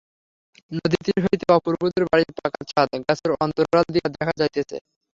[0.71, 4.77] নদীতীর হইতে অপূর্বদের বাড়ির পাকা ছাদ গাছের অন্তরাল দিয়া দেখা যাইতেছে।